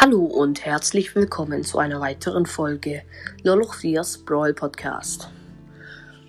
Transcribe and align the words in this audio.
Hallo 0.00 0.26
und 0.26 0.64
herzlich 0.64 1.16
willkommen 1.16 1.64
zu 1.64 1.80
einer 1.80 2.00
weiteren 2.00 2.46
Folge 2.46 3.02
Loloch 3.42 3.74
4's 3.74 4.18
Brawl 4.18 4.54
Podcast. 4.54 5.28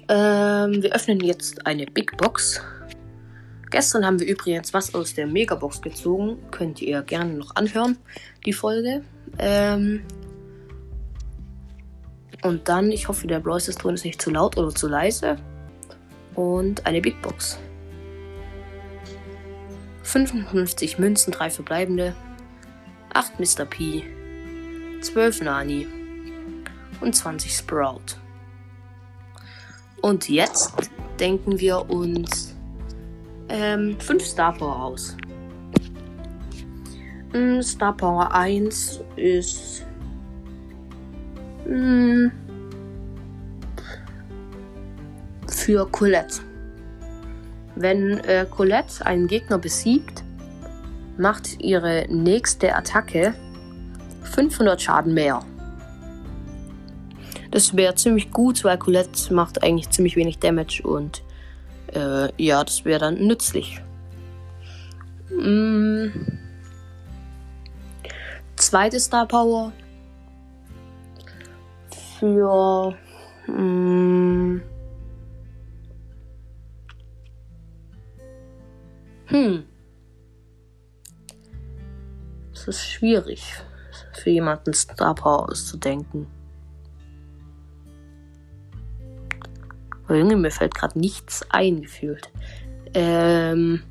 Ähm, 0.07 0.81
wir 0.81 0.91
öffnen 0.91 1.19
jetzt 1.19 1.67
eine 1.67 1.85
Big 1.85 2.17
Box. 2.17 2.63
Gestern 3.69 4.07
haben 4.07 4.19
wir 4.19 4.25
übrigens 4.25 4.73
was 4.73 4.95
aus 4.95 5.13
der 5.13 5.27
Megabox 5.27 5.83
gezogen. 5.83 6.39
Könnt 6.49 6.81
ihr 6.81 7.03
gerne 7.03 7.33
noch 7.33 7.55
anhören, 7.55 7.99
die 8.43 8.53
Folge. 8.53 9.03
Ähm, 9.37 10.01
und 12.41 12.67
dann, 12.67 12.91
ich 12.91 13.07
hoffe, 13.07 13.27
der 13.27 13.39
Brawl 13.39 13.61
Ton 13.61 13.93
ist 13.93 14.03
nicht 14.03 14.19
zu 14.19 14.31
laut 14.31 14.57
oder 14.57 14.73
zu 14.73 14.87
leise. 14.87 15.35
Und 16.33 16.87
eine 16.87 17.01
Big 17.01 17.21
Box. 17.21 17.59
55 20.01 20.97
Münzen, 20.97 21.31
3 21.31 21.51
verbleibende. 21.51 22.15
8 23.19 23.37
Mr. 23.37 23.65
P, 23.65 24.03
12 25.01 25.41
Nani 25.41 25.87
und 27.01 27.13
20 27.13 27.51
Sprout. 27.51 28.15
Und 30.01 30.29
jetzt 30.29 30.71
denken 31.19 31.59
wir 31.59 31.89
uns 31.89 32.55
ähm, 33.49 33.99
5 33.99 34.23
Star 34.23 34.53
Power 34.53 34.83
aus. 34.83 35.17
Mm, 37.33 37.59
Star 37.59 37.91
Power 37.97 38.33
1 38.33 39.01
ist 39.17 39.85
mm, 41.65 42.27
für 45.45 45.85
Colette. 45.91 46.39
Wenn 47.75 48.19
äh, 48.19 48.45
Colette 48.49 49.05
einen 49.05 49.27
Gegner 49.27 49.57
besiegt, 49.57 50.23
macht 51.19 51.61
ihre 51.61 52.05
nächste 52.09 52.73
Attacke 52.73 53.33
500 54.23 54.81
Schaden 54.81 55.13
mehr. 55.13 55.41
Das 57.51 57.75
wäre 57.75 57.95
ziemlich 57.95 58.31
gut, 58.31 58.63
weil 58.63 58.77
Colette 58.77 59.33
macht 59.33 59.61
eigentlich 59.63 59.89
ziemlich 59.89 60.15
wenig 60.15 60.39
Damage 60.39 60.81
und 60.83 61.23
äh, 61.93 62.29
ja, 62.41 62.63
das 62.63 62.85
wäre 62.85 62.99
dann 62.99 63.15
nützlich. 63.15 63.81
Mm. 65.29 66.07
Zweite 68.55 68.99
Star 68.99 69.25
Power 69.27 69.71
für 72.19 72.95
mm. 73.47 74.61
hm. 79.25 79.63
Es 82.59 82.67
ist 82.67 82.85
schwierig 82.85 83.53
für 84.11 84.31
jemanden 84.31 84.73
Star 84.73 85.15
Power 85.15 85.49
auszudenken. 85.49 86.27
Aber 90.03 90.15
irgendwie 90.15 90.35
mir 90.35 90.51
fällt 90.51 90.75
gerade 90.75 90.99
nichts 90.99 91.45
eingefühlt. 91.49 92.29
Ähm. 92.93 93.83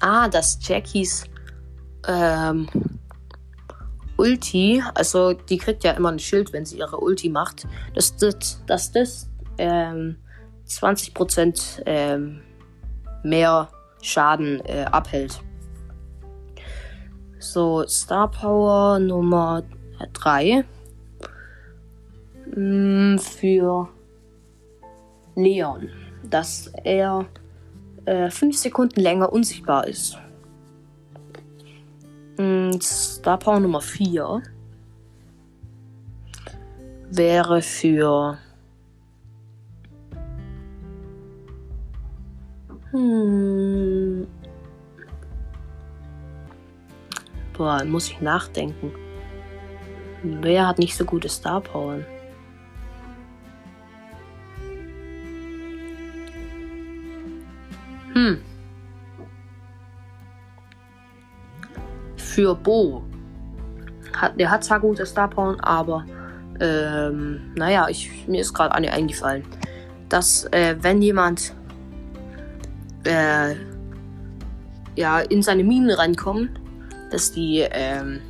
Ah, 0.00 0.28
das 0.28 0.58
Jackies 0.60 1.24
ähm, 2.06 2.68
Ulti, 4.16 4.82
also 4.94 5.32
die 5.32 5.58
kriegt 5.58 5.84
ja 5.84 5.92
immer 5.92 6.10
ein 6.10 6.18
Schild, 6.18 6.52
wenn 6.52 6.66
sie 6.66 6.78
ihre 6.78 6.98
Ulti 6.98 7.28
macht, 7.28 7.66
dass 7.94 8.16
das, 8.16 8.62
dass 8.66 8.92
das 8.92 9.30
ähm, 9.58 10.16
20% 10.68 11.82
ähm, 11.86 12.42
mehr 13.22 13.68
Schaden 14.02 14.60
äh, 14.66 14.84
abhält. 14.90 15.40
So, 17.38 17.86
Star 17.86 18.30
Power 18.30 18.98
Nummer 18.98 19.62
3. 20.12 20.64
Mm, 22.54 23.18
für 23.18 23.88
Leon. 25.34 25.90
Dass 26.22 26.70
er 26.82 27.26
5 28.06 28.42
äh, 28.42 28.52
Sekunden 28.52 29.00
länger 29.00 29.32
unsichtbar 29.32 29.86
ist. 29.86 30.18
Mm, 32.38 32.72
Star 32.80 33.38
Power 33.38 33.60
Nummer 33.60 33.80
4 33.80 34.42
wäre 37.10 37.62
für 37.62 38.38
hm, 42.90 43.55
Boah, 47.56 47.82
muss 47.84 48.10
ich 48.10 48.20
nachdenken. 48.20 48.92
Wer 50.22 50.68
hat 50.68 50.78
nicht 50.78 50.96
so 50.96 51.04
gute 51.04 51.28
Star 51.28 51.60
Power? 51.60 52.00
Hm. 58.12 58.40
Für 62.16 62.54
Bo. 62.54 63.02
Hat, 64.14 64.38
der 64.38 64.50
hat 64.50 64.64
zwar 64.64 64.80
gute 64.80 65.06
Star 65.06 65.28
Power, 65.28 65.56
aber 65.60 66.04
ähm, 66.60 67.52
naja, 67.54 67.88
ich, 67.88 68.26
mir 68.26 68.40
ist 68.40 68.52
gerade 68.52 68.74
eine 68.74 68.92
eingefallen. 68.92 69.44
Dass, 70.08 70.44
äh, 70.52 70.76
wenn 70.80 71.00
jemand 71.00 71.54
äh, 73.04 73.54
ja, 74.94 75.20
in 75.20 75.42
seine 75.42 75.64
Minen 75.64 75.90
reinkommt, 75.90 76.60
dass 77.10 77.32
die 77.32 77.60
ähm, 77.70 78.20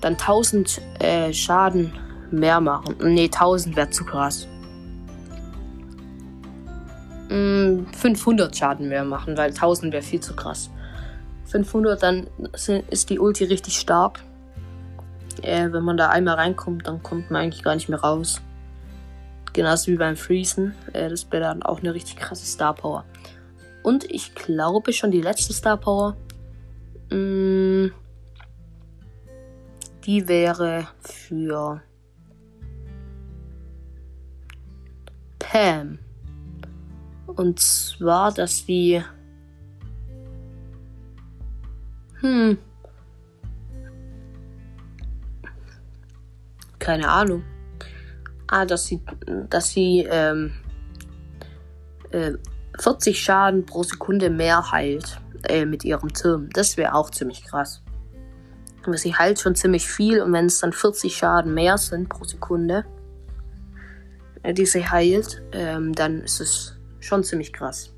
dann 0.00 0.14
1000 0.14 0.80
äh, 1.00 1.32
Schaden 1.32 1.92
mehr 2.30 2.60
machen. 2.60 2.96
Ne, 3.00 3.24
1000 3.24 3.76
wäre 3.76 3.90
zu 3.90 4.04
krass. 4.04 4.46
Mm, 7.28 7.84
500 7.92 8.56
Schaden 8.56 8.88
mehr 8.88 9.04
machen, 9.04 9.36
weil 9.36 9.50
1000 9.50 9.92
wäre 9.92 10.02
viel 10.02 10.20
zu 10.20 10.34
krass. 10.34 10.70
500, 11.46 12.02
dann 12.02 12.26
ist 12.90 13.10
die 13.10 13.18
Ulti 13.18 13.44
richtig 13.44 13.78
stark. 13.78 14.20
Äh, 15.42 15.72
wenn 15.72 15.84
man 15.84 15.96
da 15.96 16.08
einmal 16.08 16.34
reinkommt, 16.34 16.86
dann 16.86 17.02
kommt 17.02 17.30
man 17.30 17.42
eigentlich 17.42 17.62
gar 17.62 17.74
nicht 17.74 17.88
mehr 17.88 18.00
raus. 18.00 18.40
Genauso 19.52 19.90
wie 19.90 19.96
beim 19.96 20.16
Freezen. 20.16 20.74
Äh, 20.92 21.08
das 21.08 21.30
wäre 21.30 21.44
dann 21.44 21.62
auch 21.62 21.80
eine 21.80 21.94
richtig 21.94 22.16
krasse 22.16 22.46
Star 22.46 22.74
Power. 22.74 23.04
Und 23.82 24.04
ich 24.10 24.34
glaube 24.34 24.92
schon 24.92 25.12
die 25.12 25.20
letzte 25.20 25.52
Star 25.52 25.76
Power 25.76 26.16
Mm, 26.16 26.35
die 30.06 30.28
wäre 30.28 30.88
für 31.00 31.82
Pam. 35.38 35.98
Und 37.26 37.60
zwar, 37.60 38.32
dass 38.32 38.64
sie. 38.64 39.02
Hm. 42.20 42.58
Keine 46.78 47.08
Ahnung. 47.08 47.44
Ah, 48.46 48.64
dass 48.64 48.86
sie. 48.86 49.00
Dass 49.50 49.70
sie. 49.70 50.06
Ähm, 50.10 50.52
äh, 52.10 52.32
40 52.78 53.18
Schaden 53.18 53.64
pro 53.64 53.82
Sekunde 53.82 54.28
mehr 54.28 54.70
heilt 54.70 55.20
äh, 55.44 55.64
mit 55.64 55.84
ihrem 55.84 56.12
Turm. 56.12 56.48
Das 56.52 56.76
wäre 56.76 56.94
auch 56.94 57.10
ziemlich 57.10 57.44
krass. 57.44 57.82
Aber 58.84 58.96
sie 58.96 59.14
heilt 59.14 59.40
schon 59.40 59.54
ziemlich 59.54 59.86
viel 59.86 60.20
und 60.20 60.32
wenn 60.32 60.46
es 60.46 60.60
dann 60.60 60.72
40 60.72 61.16
Schaden 61.16 61.54
mehr 61.54 61.76
sind 61.76 62.08
pro 62.08 62.24
Sekunde, 62.24 62.84
äh, 64.42 64.54
die 64.54 64.66
sie 64.66 64.88
heilt, 64.88 65.42
ähm, 65.52 65.92
dann 65.92 66.22
ist 66.22 66.40
es 66.40 66.76
schon 67.00 67.24
ziemlich 67.24 67.52
krass. 67.52 67.92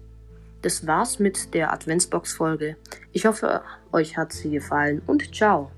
Das 0.63 0.87
war's 0.87 1.19
mit 1.19 1.55
der 1.55 1.73
Adventsbox-Folge. 1.73 2.77
Ich 3.13 3.27
hoffe, 3.27 3.63
euch 3.93 4.17
hat 4.17 4.33
sie 4.33 4.51
gefallen 4.51 5.03
und 5.07 5.35
ciao. 5.35 5.71